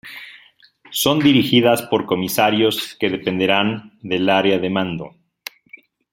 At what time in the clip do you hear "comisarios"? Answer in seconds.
2.07-2.95